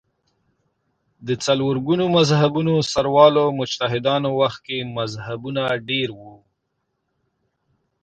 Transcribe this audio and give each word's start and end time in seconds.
د 1.27 1.29
څلور 1.45 1.75
ګونو 1.87 2.05
مذهبونو 2.17 2.73
سروالو 2.93 3.43
مجتهدانو 3.59 4.29
وخت 4.41 4.59
کې 4.67 4.77
مذهبونه 4.97 5.61
ډېر 5.89 6.09
وو 6.19 6.35